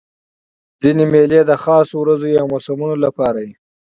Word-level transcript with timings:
ځیني 0.81 1.05
مېلې 1.13 1.39
د 1.45 1.51
خاصو 1.63 1.95
ورځو 1.99 2.27
یا 2.37 2.43
موسمونو 2.51 2.95
له 3.03 3.09
پاره 3.17 3.41
يي. 3.47 3.53